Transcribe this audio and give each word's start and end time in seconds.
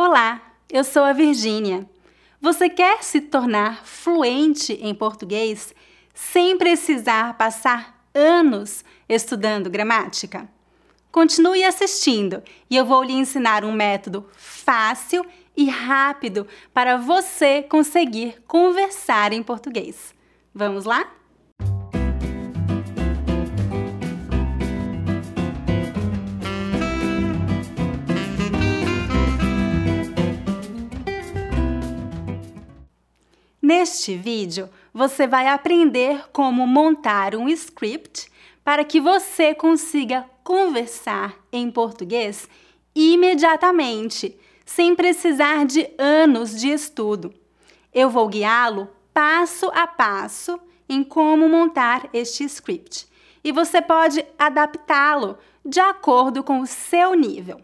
Olá, 0.00 0.40
eu 0.70 0.84
sou 0.84 1.02
a 1.02 1.12
Virgínia. 1.12 1.84
Você 2.40 2.68
quer 2.68 3.02
se 3.02 3.20
tornar 3.20 3.84
fluente 3.84 4.74
em 4.74 4.94
português 4.94 5.74
sem 6.14 6.56
precisar 6.56 7.36
passar 7.36 8.00
anos 8.14 8.84
estudando 9.08 9.68
gramática? 9.68 10.48
Continue 11.10 11.64
assistindo 11.64 12.44
e 12.70 12.76
eu 12.76 12.86
vou 12.86 13.02
lhe 13.02 13.12
ensinar 13.12 13.64
um 13.64 13.72
método 13.72 14.24
fácil 14.36 15.26
e 15.56 15.68
rápido 15.68 16.46
para 16.72 16.96
você 16.96 17.64
conseguir 17.64 18.40
conversar 18.46 19.32
em 19.32 19.42
português. 19.42 20.14
Vamos 20.54 20.84
lá? 20.84 21.12
Neste 33.68 34.16
vídeo, 34.16 34.70
você 34.94 35.26
vai 35.26 35.46
aprender 35.46 36.30
como 36.32 36.66
montar 36.66 37.34
um 37.34 37.50
script 37.50 38.32
para 38.64 38.82
que 38.82 38.98
você 38.98 39.54
consiga 39.54 40.24
conversar 40.42 41.36
em 41.52 41.70
português 41.70 42.48
imediatamente, 42.94 44.34
sem 44.64 44.94
precisar 44.94 45.66
de 45.66 45.86
anos 45.98 46.58
de 46.58 46.70
estudo. 46.70 47.34
Eu 47.92 48.08
vou 48.08 48.26
guiá-lo 48.28 48.88
passo 49.12 49.66
a 49.74 49.86
passo 49.86 50.58
em 50.88 51.04
como 51.04 51.46
montar 51.46 52.08
este 52.14 52.44
script 52.44 53.06
e 53.44 53.52
você 53.52 53.82
pode 53.82 54.24
adaptá-lo 54.38 55.36
de 55.62 55.78
acordo 55.78 56.42
com 56.42 56.60
o 56.60 56.66
seu 56.66 57.12
nível. 57.12 57.60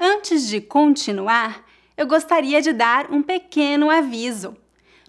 Antes 0.00 0.48
de 0.48 0.58
continuar, 0.62 1.66
eu 1.98 2.06
gostaria 2.06 2.62
de 2.62 2.72
dar 2.72 3.12
um 3.12 3.22
pequeno 3.22 3.90
aviso. 3.90 4.56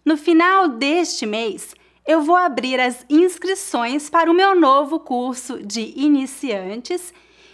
No 0.09 0.17
final 0.17 0.69
deste 0.69 1.23
mês, 1.23 1.75
eu 2.03 2.23
vou 2.23 2.35
abrir 2.35 2.79
as 2.79 3.05
inscrições 3.07 4.09
para 4.09 4.31
o 4.31 4.33
meu 4.33 4.59
novo 4.59 4.99
curso 4.99 5.63
de 5.63 5.93
iniciantes 5.95 7.13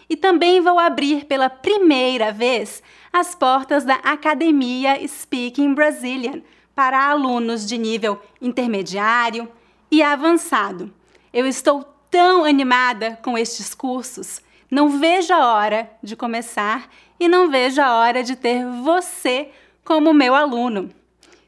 e 0.10 0.16
também 0.16 0.62
vou 0.62 0.80
abrir 0.80 1.26
pela 1.26 1.50
primeira 1.50 2.32
vez 2.32 2.82
as 3.12 3.36
portas 3.36 3.84
da 3.84 3.96
Academia 3.96 5.06
Speaking 5.06 5.74
Brazilian 5.74 6.42
para 6.74 7.10
alunos 7.10 7.68
de 7.68 7.78
nível 7.78 8.22
intermediário 8.42 9.52
e 9.92 10.02
avançado. 10.02 10.94
Eu 11.34 11.46
estou 11.46 11.84
tão 12.10 12.46
animada 12.46 13.20
com 13.22 13.38
estes 13.38 13.74
cursos. 13.76 14.42
Não 14.72 14.98
vejo 14.98 15.34
a 15.34 15.56
hora 15.56 15.92
de 16.02 16.16
começar 16.16 16.90
e 17.20 17.28
não 17.28 17.50
vejo 17.50 17.82
a 17.82 17.96
hora 17.96 18.24
de 18.24 18.38
ter 18.38 18.66
você 18.82 19.50
como 19.84 20.14
meu 20.14 20.34
aluno. 20.34 20.90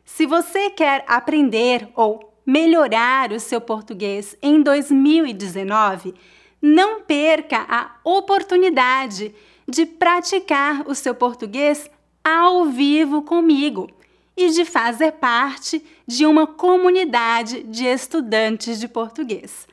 Se 0.08 0.26
você 0.26 0.70
quer 0.70 1.04
aprender 1.06 1.90
ou 1.94 2.34
melhorar 2.46 3.34
o 3.34 3.40
seu 3.42 3.60
português 3.60 4.38
em 4.42 4.64
2019, 4.64 6.16
não 6.62 7.02
perca 7.02 7.66
a 7.70 7.92
oportunidade 8.06 9.36
de 9.68 9.86
praticar 9.86 10.88
o 10.88 10.96
seu 10.96 11.14
português 11.14 11.92
ao 12.24 12.66
vivo 12.68 13.22
comigo 13.22 13.90
e 14.36 14.50
de 14.50 14.64
fazer 14.64 15.12
parte 15.12 15.86
de 16.08 16.26
uma 16.26 16.48
comunidade 16.48 17.64
de 17.64 17.86
estudantes 17.86 18.80
de 18.80 18.88
português. 18.88 19.68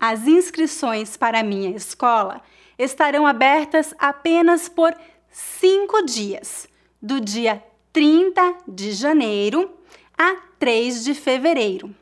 As 0.00 0.26
inscrições 0.26 1.16
para 1.16 1.38
a 1.38 1.44
minha 1.44 1.70
escola 1.70 2.42
estarão 2.76 3.24
abertas 3.24 3.94
apenas 4.00 4.68
por 4.68 4.92
cinco 5.30 6.02
dias, 6.02 6.68
do 7.00 7.20
dia 7.20 7.62
30 7.92 8.54
de 8.68 8.92
janeiro 8.92 9.68
a 10.16 10.36
3 10.60 11.02
de 11.02 11.12
fevereiro. 11.12 11.92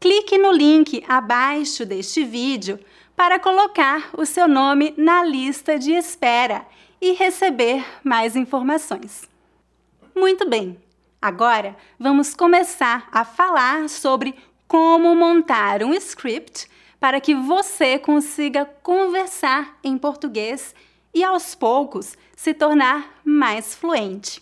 Clique 0.00 0.36
no 0.36 0.50
link 0.50 1.04
abaixo 1.08 1.86
deste 1.86 2.24
vídeo 2.24 2.80
para 3.14 3.38
colocar 3.38 4.10
o 4.18 4.26
seu 4.26 4.48
nome 4.48 4.92
na 4.96 5.22
lista 5.22 5.78
de 5.78 5.92
espera 5.92 6.66
e 7.00 7.12
receber 7.12 7.84
mais 8.02 8.34
informações. 8.34 9.28
Muito 10.16 10.48
bem, 10.48 10.76
agora 11.22 11.76
vamos 11.96 12.34
começar 12.34 13.08
a 13.12 13.24
falar 13.24 13.88
sobre 13.88 14.34
como 14.66 15.14
montar 15.14 15.84
um 15.84 15.94
script 15.94 16.68
para 16.98 17.20
que 17.20 17.36
você 17.36 18.00
consiga 18.00 18.64
conversar 18.82 19.78
em 19.84 19.96
português 19.96 20.74
e 21.14 21.22
aos 21.22 21.54
poucos 21.54 22.16
se 22.34 22.52
tornar 22.52 23.20
mais 23.24 23.76
fluente. 23.76 24.40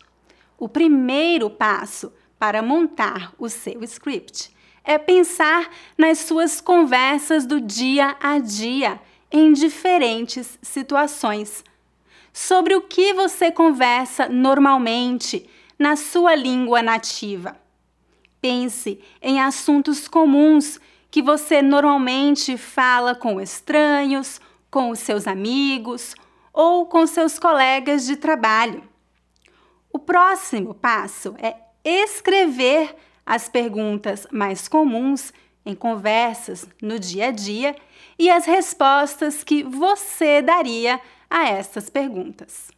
O 0.58 0.68
primeiro 0.68 1.48
passo 1.48 2.12
para 2.36 2.60
montar 2.60 3.32
o 3.38 3.48
seu 3.48 3.84
script 3.84 4.52
é 4.82 4.98
pensar 4.98 5.70
nas 5.96 6.18
suas 6.18 6.60
conversas 6.60 7.46
do 7.46 7.60
dia 7.60 8.16
a 8.20 8.40
dia 8.40 9.00
em 9.30 9.52
diferentes 9.52 10.58
situações. 10.60 11.62
Sobre 12.32 12.74
o 12.74 12.82
que 12.82 13.14
você 13.14 13.52
conversa 13.52 14.28
normalmente 14.28 15.48
na 15.78 15.94
sua 15.94 16.34
língua 16.34 16.82
nativa. 16.82 17.56
Pense 18.40 19.00
em 19.22 19.40
assuntos 19.40 20.08
comuns 20.08 20.80
que 21.08 21.22
você 21.22 21.62
normalmente 21.62 22.56
fala 22.56 23.14
com 23.14 23.40
estranhos, 23.40 24.40
com 24.70 24.90
os 24.90 24.98
seus 24.98 25.28
amigos 25.28 26.16
ou 26.52 26.86
com 26.86 27.06
seus 27.06 27.38
colegas 27.38 28.04
de 28.04 28.16
trabalho. 28.16 28.82
O 29.98 30.00
próximo 30.00 30.74
passo 30.74 31.34
é 31.38 31.56
escrever 31.84 32.94
as 33.26 33.48
perguntas 33.48 34.28
mais 34.30 34.68
comuns 34.68 35.32
em 35.66 35.74
conversas 35.74 36.68
no 36.80 37.00
dia 37.00 37.26
a 37.26 37.30
dia 37.32 37.74
e 38.16 38.30
as 38.30 38.44
respostas 38.44 39.42
que 39.42 39.64
você 39.64 40.40
daria 40.40 41.00
a 41.28 41.48
essas 41.48 41.90
perguntas. 41.90 42.70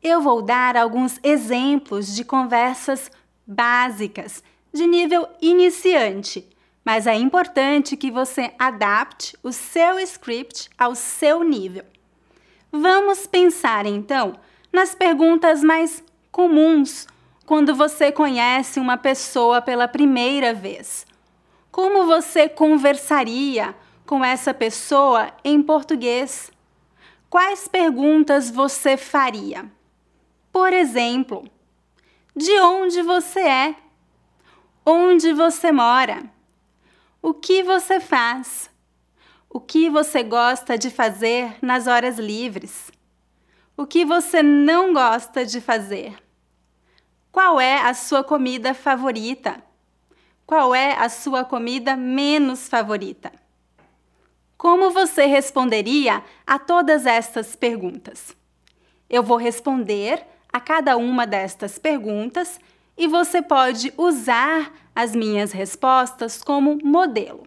Eu 0.00 0.22
vou 0.22 0.42
dar 0.42 0.76
alguns 0.76 1.18
exemplos 1.24 2.14
de 2.14 2.24
conversas 2.24 3.10
básicas 3.44 4.44
de 4.72 4.86
nível 4.86 5.28
iniciante, 5.40 6.48
mas 6.84 7.08
é 7.08 7.16
importante 7.16 7.96
que 7.96 8.12
você 8.12 8.54
adapte 8.56 9.36
o 9.42 9.50
seu 9.50 9.98
script 9.98 10.70
ao 10.78 10.94
seu 10.94 11.42
nível. 11.42 11.84
Vamos 12.70 13.26
pensar 13.26 13.86
então 13.86 14.38
nas 14.72 14.94
perguntas 14.94 15.64
mais 15.64 16.02
comuns 16.32 17.06
quando 17.44 17.74
você 17.74 18.10
conhece 18.10 18.80
uma 18.80 18.96
pessoa 18.96 19.60
pela 19.60 19.86
primeira 19.86 20.54
vez. 20.54 21.06
Como 21.70 22.06
você 22.06 22.48
conversaria 22.48 23.76
com 24.06 24.24
essa 24.24 24.54
pessoa 24.54 25.30
em 25.44 25.62
português? 25.62 26.50
Quais 27.28 27.68
perguntas 27.68 28.50
você 28.50 28.96
faria? 28.96 29.70
Por 30.50 30.72
exemplo, 30.72 31.44
de 32.34 32.58
onde 32.60 33.02
você 33.02 33.40
é? 33.40 33.76
Onde 34.84 35.32
você 35.32 35.70
mora? 35.70 36.24
O 37.20 37.32
que 37.34 37.62
você 37.62 38.00
faz? 38.00 38.70
O 39.48 39.60
que 39.60 39.90
você 39.90 40.22
gosta 40.22 40.78
de 40.78 40.90
fazer 40.90 41.56
nas 41.60 41.86
horas 41.86 42.18
livres? 42.18 42.90
O 43.76 43.86
que 43.86 44.04
você 44.04 44.42
não 44.42 44.92
gosta 44.92 45.44
de 45.44 45.60
fazer? 45.60 46.21
Qual 47.32 47.58
é 47.58 47.80
a 47.80 47.94
sua 47.94 48.22
comida 48.22 48.74
favorita? 48.74 49.64
Qual 50.46 50.74
é 50.74 50.92
a 50.98 51.08
sua 51.08 51.42
comida 51.42 51.96
menos 51.96 52.68
favorita? 52.68 53.32
Como 54.58 54.90
você 54.90 55.24
responderia 55.24 56.22
a 56.46 56.58
todas 56.58 57.06
estas 57.06 57.56
perguntas? 57.56 58.36
Eu 59.08 59.22
vou 59.22 59.38
responder 59.38 60.22
a 60.52 60.60
cada 60.60 60.98
uma 60.98 61.26
destas 61.26 61.78
perguntas 61.78 62.60
e 62.98 63.08
você 63.08 63.40
pode 63.40 63.94
usar 63.96 64.70
as 64.94 65.16
minhas 65.16 65.52
respostas 65.52 66.42
como 66.44 66.76
modelo. 66.84 67.46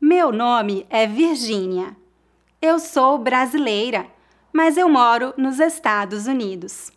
Meu 0.00 0.32
nome 0.32 0.84
é 0.90 1.06
Virgínia. 1.06 1.96
Eu 2.60 2.80
sou 2.80 3.16
brasileira, 3.16 4.08
mas 4.52 4.76
eu 4.76 4.88
moro 4.88 5.32
nos 5.36 5.60
Estados 5.60 6.26
Unidos. 6.26 6.90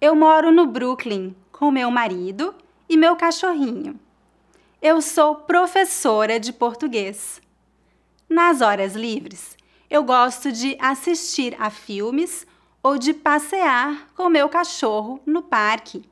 Eu 0.00 0.14
moro 0.14 0.50
no 0.50 0.66
Brooklyn 0.66 1.36
com 1.52 1.70
meu 1.70 1.90
marido 1.90 2.54
e 2.88 2.96
meu 2.96 3.16
cachorrinho. 3.16 4.00
Eu 4.80 5.02
sou 5.02 5.34
professora 5.34 6.40
de 6.40 6.54
português. 6.54 7.38
Nas 8.26 8.62
horas 8.62 8.94
livres, 8.94 9.58
eu 9.90 10.02
gosto 10.02 10.50
de 10.50 10.74
assistir 10.80 11.54
a 11.60 11.68
filmes 11.68 12.46
ou 12.82 12.96
de 12.96 13.12
passear 13.12 14.08
com 14.16 14.30
meu 14.30 14.48
cachorro 14.48 15.20
no 15.26 15.42
parque. 15.42 16.02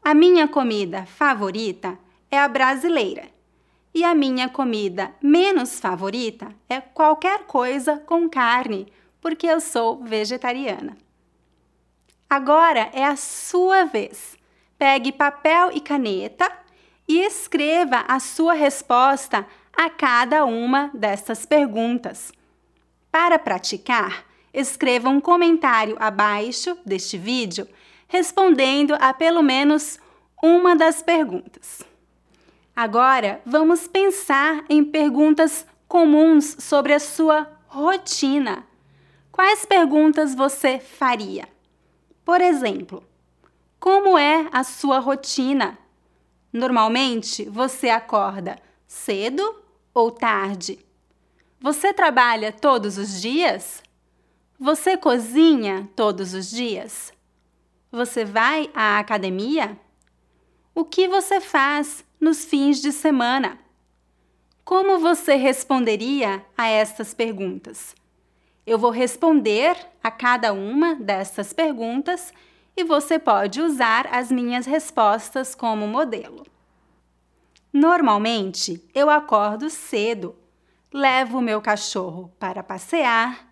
A 0.00 0.14
minha 0.14 0.46
comida 0.46 1.04
favorita 1.04 1.98
é 2.30 2.38
a 2.38 2.46
brasileira 2.46 3.24
e 3.92 4.04
a 4.04 4.14
minha 4.14 4.48
comida 4.48 5.12
menos 5.20 5.80
favorita 5.80 6.54
é 6.68 6.80
qualquer 6.80 7.46
coisa 7.46 7.98
com 8.06 8.28
carne, 8.28 8.86
porque 9.20 9.48
eu 9.48 9.60
sou 9.60 10.04
vegetariana. 10.04 10.96
Agora 12.32 12.88
é 12.94 13.04
a 13.04 13.14
sua 13.14 13.84
vez. 13.84 14.38
Pegue 14.78 15.12
papel 15.12 15.70
e 15.74 15.82
caneta 15.82 16.50
e 17.06 17.20
escreva 17.20 18.06
a 18.08 18.18
sua 18.18 18.54
resposta 18.54 19.46
a 19.70 19.90
cada 19.90 20.46
uma 20.46 20.90
destas 20.94 21.44
perguntas. 21.44 22.32
Para 23.10 23.38
praticar, 23.38 24.24
escreva 24.50 25.10
um 25.10 25.20
comentário 25.20 25.94
abaixo 26.00 26.74
deste 26.86 27.18
vídeo 27.18 27.68
respondendo 28.08 28.96
a 28.98 29.12
pelo 29.12 29.42
menos 29.42 29.98
uma 30.42 30.74
das 30.74 31.02
perguntas. 31.02 31.82
Agora, 32.74 33.42
vamos 33.44 33.86
pensar 33.86 34.64
em 34.70 34.82
perguntas 34.82 35.66
comuns 35.86 36.56
sobre 36.60 36.94
a 36.94 36.98
sua 36.98 37.46
rotina. 37.66 38.66
Quais 39.30 39.66
perguntas 39.66 40.34
você 40.34 40.78
faria? 40.78 41.46
Por 42.24 42.40
exemplo, 42.40 43.02
como 43.80 44.16
é 44.16 44.48
a 44.52 44.62
sua 44.62 44.98
rotina? 44.98 45.76
Normalmente 46.52 47.44
você 47.48 47.88
acorda 47.88 48.58
cedo 48.86 49.56
ou 49.92 50.10
tarde? 50.10 50.78
Você 51.60 51.92
trabalha 51.92 52.52
todos 52.52 52.98
os 52.98 53.20
dias? 53.20 53.82
Você 54.58 54.96
cozinha 54.96 55.88
todos 55.96 56.34
os 56.34 56.50
dias? 56.50 57.12
Você 57.90 58.24
vai 58.24 58.70
à 58.74 58.98
academia? 58.98 59.76
O 60.74 60.84
que 60.84 61.08
você 61.08 61.40
faz 61.40 62.04
nos 62.20 62.44
fins 62.44 62.80
de 62.80 62.92
semana? 62.92 63.58
Como 64.64 64.98
você 64.98 65.34
responderia 65.34 66.44
a 66.56 66.68
estas 66.68 67.12
perguntas? 67.12 67.94
Eu 68.66 68.78
vou 68.78 68.90
responder 68.90 69.76
a 70.02 70.10
cada 70.10 70.52
uma 70.52 70.94
destas 70.94 71.52
perguntas 71.52 72.32
e 72.76 72.84
você 72.84 73.18
pode 73.18 73.60
usar 73.60 74.06
as 74.12 74.30
minhas 74.30 74.66
respostas 74.66 75.54
como 75.54 75.86
modelo. 75.86 76.44
Normalmente, 77.72 78.82
eu 78.94 79.10
acordo 79.10 79.68
cedo, 79.68 80.36
levo 80.92 81.40
meu 81.40 81.60
cachorro 81.60 82.32
para 82.38 82.62
passear, 82.62 83.48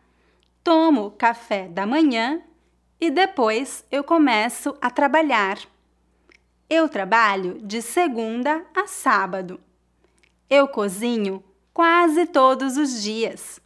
tomo 0.63 1.11
café 1.13 1.69
da 1.69 1.87
manhã 1.87 2.43
e 3.01 3.11
depois 3.11 3.85
eu 3.91 4.05
começo 4.05 4.77
a 4.81 4.91
trabalhar. 4.91 5.59
Eu 6.69 6.89
trabalho 6.89 7.59
de 7.63 7.83
segunda 7.83 8.65
a 8.77 8.87
sábado. 8.87 9.59
Eu 10.49 10.69
cozinho 10.69 11.43
quase 11.73 12.27
todos 12.27 12.77
os 12.77 13.03
dias. 13.03 13.60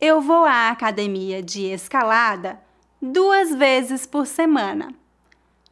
Eu 0.00 0.20
vou 0.20 0.44
à 0.44 0.70
academia 0.70 1.40
de 1.40 1.66
escalada 1.66 2.60
duas 3.00 3.54
vezes 3.54 4.04
por 4.04 4.26
semana. 4.26 4.92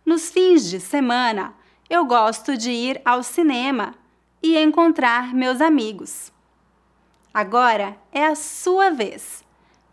Nos 0.06 0.30
fins 0.30 0.70
de 0.70 0.78
semana, 0.78 1.54
eu 1.90 2.04
gosto 2.04 2.56
de 2.56 2.70
ir 2.70 3.00
ao 3.04 3.22
cinema 3.22 3.94
e 4.42 4.56
encontrar 4.56 5.34
meus 5.34 5.60
amigos. 5.60 6.32
Agora 7.34 7.96
é 8.12 8.24
a 8.24 8.36
sua 8.36 8.90
vez. 8.90 9.44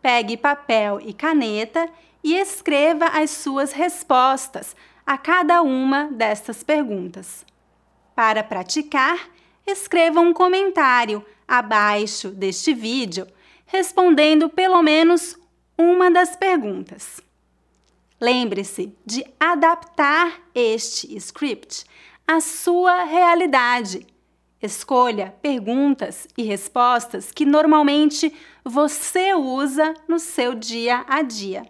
Pegue 0.02 0.38
papel 0.38 1.02
e 1.02 1.12
caneta 1.12 1.90
e 2.24 2.36
escreva 2.36 3.06
as 3.06 3.32
suas 3.32 3.72
respostas 3.72 4.76
a 5.06 5.18
cada 5.18 5.62
uma 5.64 6.06
destas 6.06 6.64
perguntas. 6.64 7.44
Para 8.16 8.44
praticar, 8.44 9.28
escreva 9.66 10.20
um 10.20 10.34
comentário 10.34 11.26
abaixo 11.48 12.30
deste 12.30 12.74
vídeo 12.74 13.28
respondendo 13.72 14.50
pelo 14.50 14.82
menos 14.82 15.38
uma 15.78 16.10
das 16.10 16.36
perguntas. 16.36 17.22
Lembre-se 18.20 18.94
de 19.06 19.24
adaptar 19.40 20.42
este 20.56 21.16
script 21.16 21.86
à 22.28 22.42
sua 22.42 23.04
realidade. 23.04 24.08
Escolha 24.60 25.36
perguntas 25.40 26.28
e 26.36 26.44
respostas 26.44 27.32
que 27.32 27.46
normalmente 27.46 28.34
você 28.66 29.36
usa 29.36 29.94
no 30.08 30.18
seu 30.18 30.56
dia 30.56 31.06
a 31.08 31.22
dia. 31.22 31.64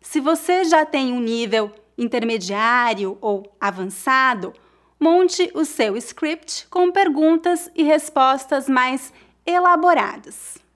Se 0.00 0.20
você 0.20 0.64
já 0.64 0.86
tem 0.86 1.12
um 1.12 1.20
nível 1.20 1.70
intermediário 1.96 3.18
ou 3.20 3.54
avançado, 3.60 4.54
monte 4.98 5.50
o 5.54 5.66
seu 5.66 5.94
script 5.98 6.66
com 6.68 6.90
perguntas 6.90 7.70
e 7.74 7.82
respostas 7.82 8.66
mais 8.66 9.12
elaboradas. 9.44 10.66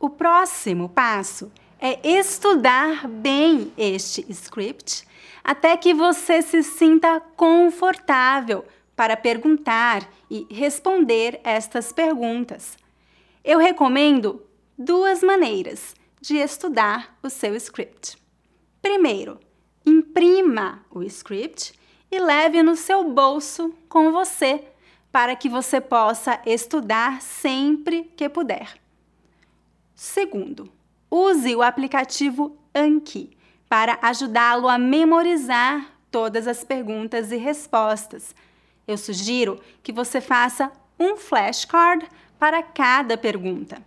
O 0.00 0.08
próximo 0.08 0.88
passo 0.88 1.50
é 1.80 1.98
estudar 2.08 3.08
bem 3.08 3.72
este 3.76 4.24
script 4.30 5.04
até 5.42 5.76
que 5.76 5.92
você 5.92 6.40
se 6.40 6.62
sinta 6.62 7.20
confortável 7.36 8.64
para 8.94 9.16
perguntar 9.16 10.08
e 10.30 10.46
responder 10.50 11.40
estas 11.42 11.92
perguntas. 11.92 12.76
Eu 13.42 13.58
recomendo 13.58 14.40
duas 14.78 15.20
maneiras 15.20 15.96
de 16.20 16.36
estudar 16.36 17.18
o 17.20 17.28
seu 17.28 17.56
script. 17.56 18.16
Primeiro, 18.80 19.40
imprima 19.84 20.84
o 20.92 21.02
script 21.02 21.72
e 22.08 22.20
leve 22.20 22.62
no 22.62 22.76
seu 22.76 23.02
bolso 23.02 23.74
com 23.88 24.12
você 24.12 24.62
para 25.10 25.34
que 25.34 25.48
você 25.48 25.80
possa 25.80 26.40
estudar 26.46 27.20
sempre 27.20 28.04
que 28.16 28.28
puder. 28.28 28.87
Segundo, 30.00 30.70
use 31.10 31.56
o 31.56 31.60
aplicativo 31.60 32.56
Anki 32.72 33.36
para 33.68 33.98
ajudá-lo 34.00 34.68
a 34.68 34.78
memorizar 34.78 35.90
todas 36.08 36.46
as 36.46 36.62
perguntas 36.62 37.32
e 37.32 37.36
respostas. 37.36 38.32
Eu 38.86 38.96
sugiro 38.96 39.60
que 39.82 39.90
você 39.90 40.20
faça 40.20 40.70
um 41.00 41.16
flashcard 41.16 42.06
para 42.38 42.62
cada 42.62 43.18
pergunta. 43.18 43.82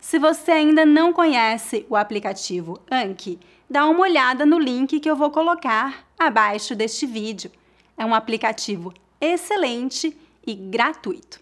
Se 0.00 0.18
você 0.18 0.50
ainda 0.50 0.84
não 0.84 1.12
conhece 1.12 1.86
o 1.88 1.94
aplicativo 1.94 2.80
Anki, 2.90 3.38
dá 3.70 3.86
uma 3.86 4.00
olhada 4.00 4.44
no 4.44 4.58
link 4.58 4.98
que 4.98 5.08
eu 5.08 5.14
vou 5.14 5.30
colocar 5.30 6.08
abaixo 6.18 6.74
deste 6.74 7.06
vídeo. 7.06 7.52
É 7.96 8.04
um 8.04 8.16
aplicativo 8.16 8.92
excelente 9.20 10.18
e 10.44 10.56
gratuito. 10.56 11.40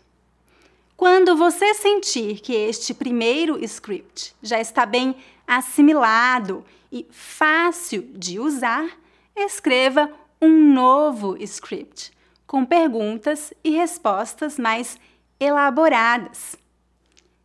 Quando 1.01 1.35
você 1.35 1.73
sentir 1.73 2.41
que 2.41 2.55
este 2.55 2.93
primeiro 2.93 3.59
script 3.65 4.35
já 4.43 4.61
está 4.61 4.85
bem 4.85 5.17
assimilado 5.47 6.63
e 6.93 7.07
fácil 7.11 8.03
de 8.13 8.39
usar, 8.39 8.87
escreva 9.35 10.13
um 10.43 10.75
novo 10.75 11.43
script 11.43 12.13
com 12.47 12.67
perguntas 12.67 13.51
e 13.65 13.71
respostas 13.71 14.59
mais 14.59 15.01
elaboradas. 15.41 16.55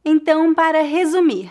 Então, 0.04 0.54
para 0.54 0.82
resumir, 0.82 1.50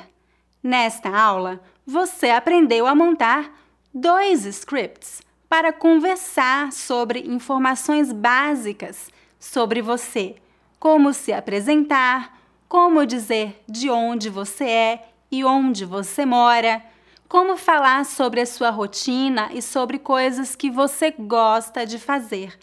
nesta 0.63 1.09
aula 1.09 1.59
você 1.87 2.29
aprendeu 2.29 2.87
a 2.87 2.95
montar 2.95 3.51
dois 3.95 4.45
scripts 4.45 5.23
para 5.49 5.73
conversar 5.73 6.71
sobre 6.71 7.21
informações 7.21 8.13
básicas 8.13 9.09
sobre 9.41 9.81
você 9.81 10.37
como 10.85 11.15
se 11.15 11.33
apresentar, 11.33 12.39
como 12.69 13.07
dizer 13.07 13.65
de 13.67 13.89
onde 13.89 14.29
você 14.29 14.65
é 14.65 15.09
e 15.31 15.43
onde 15.43 15.83
você 15.83 16.27
mora, 16.27 16.85
como 17.27 17.57
falar 17.57 18.05
sobre 18.05 18.43
a 18.43 18.45
sua 18.45 18.69
rotina 18.69 19.49
e 19.55 19.63
sobre 19.63 19.99
coisas 19.99 20.55
que 20.55 20.71
você 20.71 21.11
gosta 21.11 21.87
de 21.87 21.99
fazer. 21.99 22.59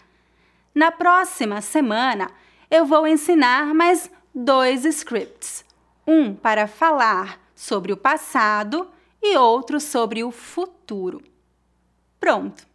Na 0.72 0.92
próxima 0.92 1.60
semana, 1.60 2.30
eu 2.70 2.86
vou 2.86 3.08
ensinar 3.08 3.74
mais 3.74 4.08
dois 4.32 4.84
scripts: 4.84 5.64
um 6.06 6.32
para 6.32 6.68
falar 6.68 7.40
sobre 7.56 7.92
o 7.92 7.96
passado 7.96 8.88
e 9.20 9.36
outro 9.36 9.80
sobre 9.80 10.22
o 10.22 10.30
futuro. 10.30 11.20
Pronto! 12.20 12.68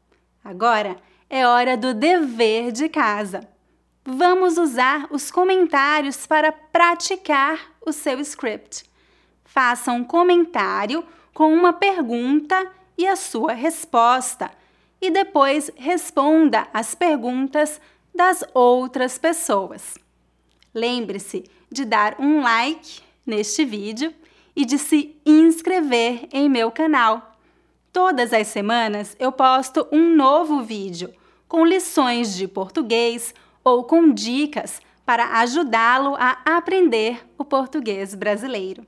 Agora 0.43 0.97
é 1.29 1.47
hora 1.47 1.77
do 1.77 1.93
dever 1.93 2.73
de 2.73 2.89
casa 2.89 3.47
vamos 4.09 4.57
usar 4.57 5.05
os 5.11 5.29
comentários 5.29 6.25
para 6.25 6.49
praticar 6.49 7.59
o 7.85 7.91
seu 7.91 8.21
script. 8.21 8.85
Faça 9.43 9.91
um 9.91 10.01
comentário 10.01 11.03
com 11.33 11.53
uma 11.53 11.73
pergunta 11.73 12.71
e 12.97 13.05
a 13.05 13.17
sua 13.17 13.51
resposta, 13.51 14.49
e 15.01 15.11
depois 15.11 15.69
responda 15.75 16.69
as 16.73 16.95
perguntas 16.95 17.81
das 18.15 18.45
outras 18.53 19.17
pessoas. 19.17 19.97
Lembre-se 20.73 21.43
de 21.69 21.83
dar 21.83 22.15
um 22.17 22.41
like 22.41 23.01
neste 23.25 23.65
vídeo 23.65 24.13
e 24.55 24.63
de 24.63 24.79
se 24.79 25.17
inscrever 25.25 26.29
em 26.31 26.47
meu 26.49 26.71
canal. 26.71 27.37
Todas 27.91 28.31
as 28.31 28.47
semanas 28.47 29.17
eu 29.19 29.33
posto 29.33 29.85
um 29.91 30.15
novo 30.15 30.63
vídeo 30.63 31.13
com 31.47 31.65
lições 31.65 32.35
de 32.35 32.47
português 32.47 33.33
ou 33.67 33.83
com 33.83 34.13
dicas 34.13 34.81
para 35.05 35.39
ajudá-lo 35.39 36.15
a 36.15 36.37
aprender 36.45 37.27
o 37.37 37.43
português 37.43 38.15
brasileiro. 38.15 38.87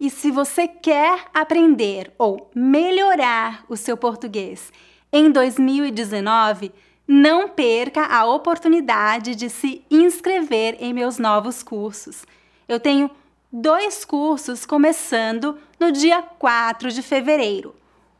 E 0.00 0.08
se 0.08 0.30
você 0.30 0.66
quer 0.66 1.26
aprender 1.34 2.10
ou 2.16 2.50
melhorar 2.54 3.66
o 3.68 3.76
seu 3.76 3.98
português 3.98 4.72
em 5.12 5.30
2019, 5.30 6.72
não 7.06 7.50
perca 7.50 8.06
a 8.06 8.24
oportunidade 8.24 9.34
de 9.34 9.50
se 9.50 9.84
inscrever 9.90 10.78
em 10.80 10.94
meus 10.94 11.18
novos 11.18 11.62
cursos. 11.62 12.24
Eu 12.66 12.80
tenho 12.80 13.10
dois 13.52 14.06
cursos 14.06 14.64
começando 14.64 15.58
no 15.78 15.92
dia 15.92 16.22
4 16.22 16.90
de 16.90 17.02
fevereiro: 17.02 17.74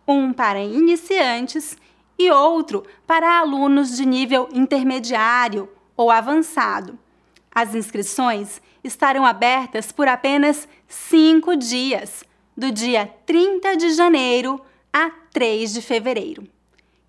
um 0.06 0.34
para 0.34 0.60
iniciantes 0.60 1.78
e 2.18 2.30
outro 2.30 2.84
para 3.06 3.38
alunos 3.38 3.96
de 3.96 4.04
nível 4.04 4.50
intermediário 4.52 5.66
ou 5.98 6.10
avançado. 6.10 6.96
As 7.52 7.74
inscrições 7.74 8.62
estarão 8.84 9.26
abertas 9.26 9.90
por 9.90 10.06
apenas 10.06 10.68
cinco 10.86 11.56
dias, 11.56 12.24
do 12.56 12.70
dia 12.70 13.12
30 13.26 13.76
de 13.76 13.92
janeiro 13.92 14.60
a 14.92 15.10
3 15.32 15.74
de 15.74 15.82
fevereiro. 15.82 16.48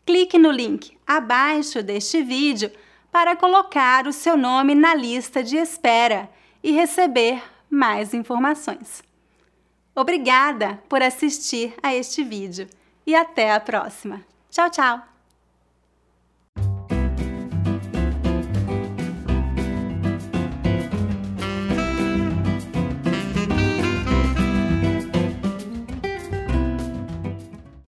Clique 0.05 0.39
no 0.39 0.51
link 0.51 0.97
abaixo 1.05 1.83
deste 1.83 2.21
vídeo 2.23 2.71
para 3.11 3.35
colocar 3.35 4.07
o 4.07 4.13
seu 4.13 4.35
nome 4.35 4.73
na 4.73 4.95
lista 4.95 5.43
de 5.43 5.55
espera 5.55 6.29
e 6.63 6.71
receber 6.71 7.41
mais 7.69 8.13
informações. 8.13 9.03
Obrigada 9.95 10.81
por 10.89 11.01
assistir 11.01 11.75
a 11.81 11.93
este 11.93 12.23
vídeo 12.23 12.67
e 13.05 13.15
até 13.15 13.53
a 13.53 13.59
próxima. 13.59 14.21
Tchau, 14.49 14.69
tchau! 14.69 15.08